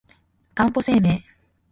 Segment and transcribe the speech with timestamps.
[0.55, 1.21] かんぽ生命